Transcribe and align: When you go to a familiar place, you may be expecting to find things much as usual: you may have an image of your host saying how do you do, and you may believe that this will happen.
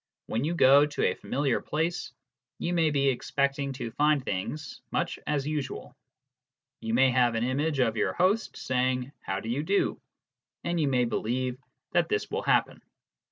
When 0.25 0.43
you 0.43 0.55
go 0.55 0.87
to 0.87 1.03
a 1.03 1.13
familiar 1.13 1.61
place, 1.61 2.11
you 2.57 2.73
may 2.73 2.89
be 2.89 3.09
expecting 3.09 3.71
to 3.73 3.91
find 3.91 4.25
things 4.25 4.81
much 4.89 5.19
as 5.27 5.45
usual: 5.45 5.95
you 6.79 6.95
may 6.95 7.11
have 7.11 7.35
an 7.35 7.43
image 7.43 7.77
of 7.77 7.95
your 7.97 8.13
host 8.13 8.57
saying 8.57 9.11
how 9.21 9.39
do 9.39 9.47
you 9.47 9.61
do, 9.61 10.01
and 10.63 10.79
you 10.79 10.87
may 10.87 11.05
believe 11.05 11.59
that 11.91 12.09
this 12.09 12.31
will 12.31 12.41
happen. 12.41 12.81